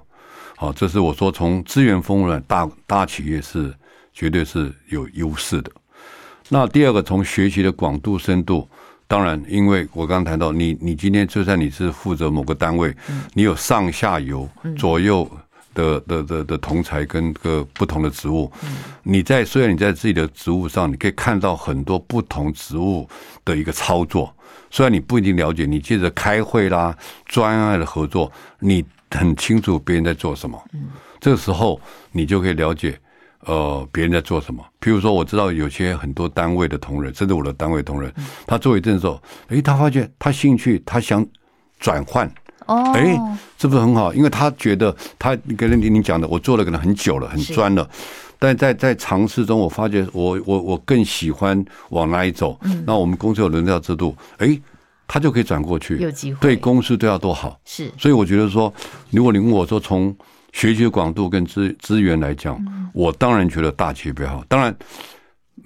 [0.57, 3.75] 好，这是我说从资源丰富的大大企业是
[4.13, 5.71] 绝对是有优势的。
[6.49, 8.69] 那第二个，从学习的广度深度。
[9.11, 12.95] 当然，因为我刚刚谈到你，你今天就算你是负责某个单位，
[13.33, 14.47] 你有上下游、
[14.77, 15.27] 左右
[15.79, 18.51] 的的的的同才跟个不同的职务，
[19.05, 23.09] 你在虽然你在自己的职务上，你可以看到很多不同职务
[23.45, 24.35] 的一个操作，
[24.71, 30.61] 虽然你不一定了解，你借着开会啦、专案的合作，你很清楚别人在做什么，
[31.21, 32.99] 这个时候你就可以了解。
[33.47, 34.63] 呃，别人在做什么？
[34.81, 38.13] 譬如说，我知道有些很多单位的同仁，甚至我的单位同仁，
[38.47, 41.25] 他做一阵之后，诶，他发觉他兴趣，他想
[41.79, 42.31] 转换，
[42.69, 43.19] 哦，哎，
[43.59, 44.15] 这不是很好？
[44.15, 47.89] 因为他觉得他跟你你讲的，我做了可能很久了，很专了，
[48.39, 52.57] 但在在尝试中，我发觉我我我更喜欢往哪里走。
[52.87, 54.57] 那我们公司有轮调制度，哎，
[55.07, 57.59] 他就可以转过去，有机会，对公司对他多好。
[57.65, 58.73] 是，所以我觉得说，
[59.11, 60.15] 如果你问我说从。
[60.51, 62.59] 学习的广度跟资资源来讲，
[62.95, 64.43] 我当然觉得大企业比较好。
[64.49, 64.75] 当然，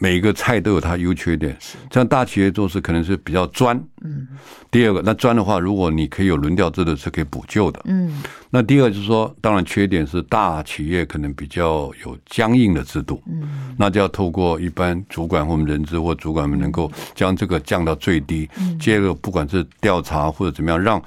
[0.02, 1.56] 每一个菜都有它优缺点。
[1.92, 3.76] 像大企业做事可能是比较专。
[4.02, 4.26] 嗯。
[4.68, 7.80] 第二个，那专的话，如果你可以有轮调制度，是可以补救的。
[7.84, 8.20] 嗯。
[8.50, 13.22] 那第二就是说，当然缺点是大企业可能比较有僵硬的制度。
[13.28, 13.76] 嗯。
[13.78, 18.50] 那就要透过一般主管或我们人资或主管们能够将这个降到最低。
[18.58, 18.76] 嗯。
[18.80, 21.00] 接着，不管是调查或者怎么样，让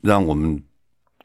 [0.00, 0.60] 让我们。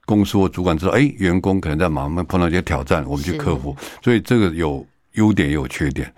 [0.04, 3.74] 公司或主管知道，哎，员工可能在忙，碰到一些挑战，我们去克服。
[4.04, 6.12] 所以这个有优点也有缺点。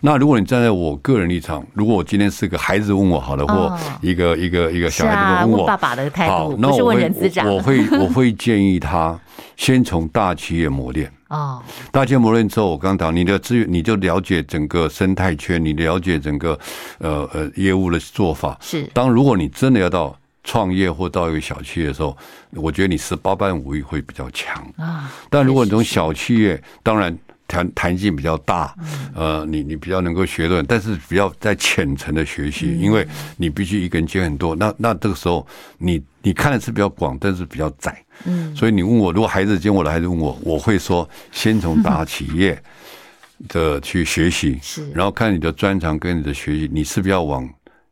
[0.00, 7.10] 那如果你站在我个人立场，如果我今天是个孩子问我好了，或一个一个一个小孩子问我，爸爸的态度，好，那我会
[7.44, 9.18] 我会我会建议他
[9.56, 11.10] 先从大企业磨练。
[11.28, 16.58] 哦，大企业磨练之后，我刚刚讲你的资源，你就了解整个生态圈，你了解整个
[16.98, 18.56] 呃呃业务的做法。
[18.60, 20.16] 是，当如果你真的要到。
[20.44, 22.16] 创业或到一个小企业的时候，
[22.54, 25.12] 我觉得你十八般武艺会比较强啊。
[25.28, 27.14] 但如果你从小企业，当然
[27.48, 28.72] 弹弹性比较大，
[29.14, 33.04] 呃，你你比较能够学的，但是比较在浅层的学习，因为
[33.38, 34.54] 你必须一个人接很多。
[34.54, 35.44] 那那这个时候，
[35.78, 38.04] 你你看的是比较广，但是比较窄。
[38.26, 42.60] 嗯，所以你问我，如果孩子，今天我的孩子问我，我会说，先从大企业
[43.48, 47.48] 的去学习， 是，然后看你的专长跟你的学习，你是不是要往。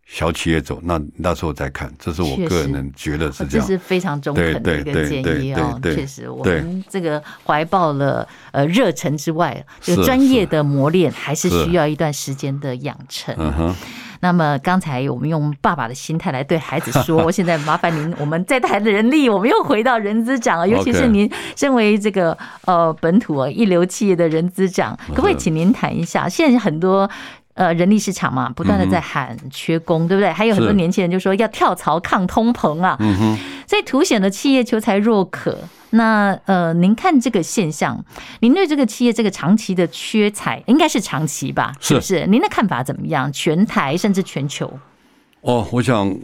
[0.08, 5.78] 小企业走，那那时候再看，这是我个人觉得是这样，这是非常中肯的一个建议哦。
[5.82, 13.34] 确实，我们这个怀抱了呃热忱之外，这个专业的磨练还是需要一段时间的养成。
[13.36, 13.74] 嗯哼。
[14.20, 26.28] 那么刚才我们用爸爸的心态来对孩子说， 我现在麻烦您，我们在台的人力，我们又回到人资长，尤其是您身为这个呃本土一流企业的人资长，可不可以请您谈一下？
[26.28, 27.10] 现在很多。
[27.56, 30.30] 呃，人力市场嘛，不断的在喊缺工，嗯、对不对？
[30.30, 35.58] 还有很多年轻人就说要跳槽抗通膨啊，嗯哼，所以凸显了企业求才若渴。
[35.90, 38.04] 那呃，您看这个现象，
[38.40, 41.72] 您对这个企业这个长期的缺才，应该是长期吧？
[41.80, 42.26] 是不是？
[42.26, 43.32] 您的看法怎么样？
[43.32, 44.78] 全台甚至全球？
[45.40, 46.14] 哦，我想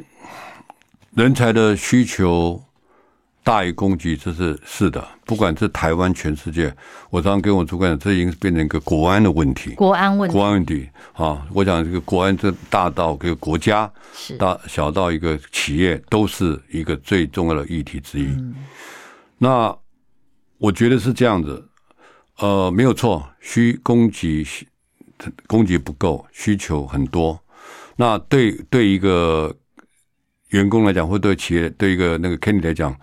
[1.14, 2.62] 人才的需求。
[3.44, 5.04] 大于供给，这是是的。
[5.24, 6.72] 不管是台湾，全世界，
[7.10, 9.70] 我常常跟我主管讲，这已经变成一个国安的问题。
[9.72, 11.44] 国安问题，国安问题啊！
[11.52, 13.90] 我讲这个国安，这大到一个国家，
[14.38, 18.28] 大小到一个企业，都是一个最重要的议题之一。
[19.38, 19.74] 那
[20.58, 21.68] 我觉得是这样子，
[22.38, 24.46] 呃，没有错，需供给
[25.48, 27.40] 供给不够，需求很多。
[27.96, 29.52] 那对对一个
[30.50, 32.94] 员工来讲，或对企业对一个那个 Kenny 来讲。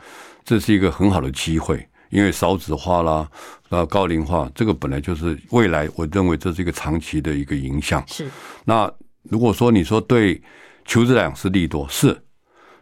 [0.50, 3.30] 这是一个很好的机会，因为少子化啦，
[3.70, 8.04] 然后高龄化，这个本来就是未来，我认为这是一个长期的一个影响。
[8.08, 8.28] 是。
[8.66, 8.92] 那
[9.22, 10.42] 如果说你说对
[10.86, 12.20] 求职来讲是利多，是。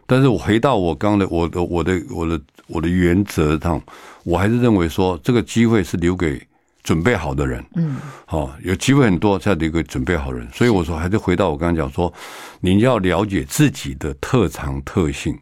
[0.06, 3.78] 但是我回到我刚刚的我的我的我的我的原则上，
[4.24, 6.40] 我还是认为说这个机会是留给
[6.82, 7.62] 准备好的人。
[7.74, 7.98] 嗯。
[8.24, 10.48] 好，有机会很多，才留给准备好的人。
[10.54, 12.10] 所以我说还是回到我刚刚讲说，
[12.60, 15.38] 你要了解自己的特长特性。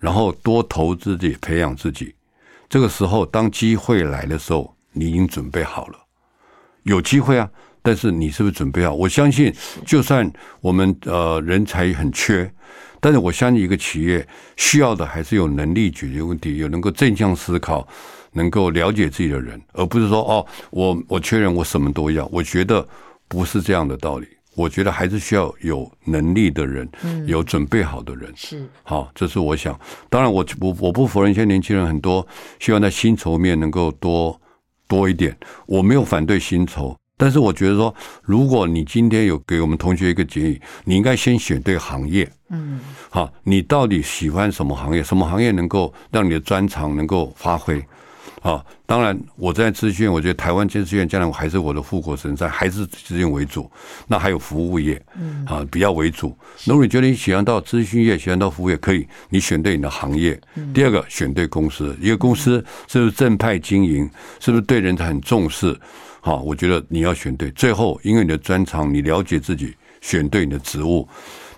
[0.00, 2.14] 然后多投资自己，培养自己。
[2.68, 5.98] 这个时候，当机会来的时候，你已经准备好了。
[6.84, 7.48] 有机会啊，
[7.82, 8.94] 但是你是不是准备好？
[8.94, 10.28] 我相信，就算
[10.60, 12.50] 我们呃人才很缺，
[13.00, 14.26] 但是我相信一个企业
[14.56, 17.86] 需要的还是有能力解决问题，有能够正向思考，
[18.32, 22.26] 能够了解自己的人，而不是说哦，我我缺人，我什么都要。
[22.32, 22.86] 我觉得
[23.28, 24.26] 不是这样的道理。
[24.60, 28.30] 我觉得还是需要有能力的人，嗯有准备好的人。
[28.36, 29.78] 是好，这是我想。
[30.10, 32.26] 当然我，我我我不否认，现在年轻人很多
[32.58, 34.38] 希望在薪酬面能够多
[34.86, 35.34] 多一点。
[35.66, 42.30] 我没有反对薪酬，但是我觉得说，如果你今天有给我们同学一个建议，你应该先选对行业。
[42.50, 45.02] 嗯，好，你到底喜欢什么行业？
[45.02, 47.82] 什么行业能够让你的专长能够发挥？
[48.40, 53.70] 啊，当然，我在资讯，我觉得台湾资讯院将来还是我的护国神山，还是资讯为主。
[54.06, 56.34] 那还有服务业，嗯啊，比较为主。
[56.64, 60.40] 如果你觉得你喜欢到资讯业，喜欢到服务业，可以，你选对你的行业。
[60.72, 64.08] 第二个，选对公司，一个公司是不是正派经营，
[64.40, 65.78] 是不是对人才很重视？
[66.22, 67.50] 好，我觉得你要选对。
[67.50, 71.06] 最后，因为你的专长，你了解自己，选对你的职务。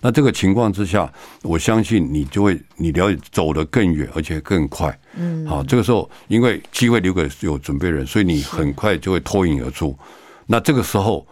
[0.02, 1.10] 那这个情况之下，
[1.42, 4.98] 我相信你就会你了解走得更远，而且更快。
[5.14, 9.96] 嗯，好，这个时候因为机会留给有准备人，所以你很快就会脱颖而出。
[10.44, 11.24] 那这个时候，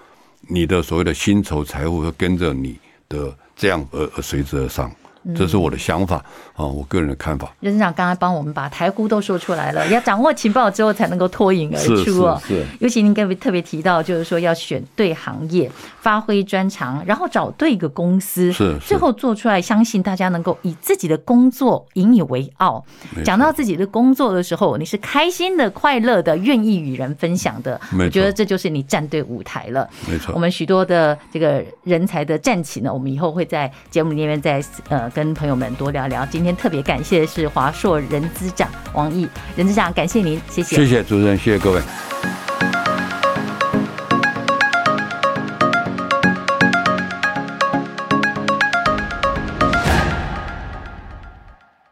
[0.42, 4.90] 你的所谓的薪酬财富会跟着你的这样而而随之而上。
[5.34, 6.16] 这是我的想法
[6.54, 7.52] 啊，我个人的看法。
[7.60, 12.40] 任执行长刚才帮我们把台股都说出来了， 要掌握情报之后才能够脱颖而出哦。
[12.46, 22.82] 是，尤其您刚才特别提到，就是说要选对行业，发挥专长，然后找对一个公司，是最后做出来，相信大家能够以自己的工作引以为傲。
[23.22, 27.78] 讲到自己的工作的时候，你是开心的、快乐的、愿意与人分享的。
[27.98, 29.86] 我觉得这就是你站对舞台了。
[30.08, 35.09] 没错，我们许多的这个人才的站起呢，我们以后会在节目里面再呃。
[35.10, 36.24] 跟朋友们多聊聊。
[36.26, 41.80] 今天特别感谢的是华硕人资长王毅，人资长，感谢您，谢谢，谢谢主持人，谢谢各位。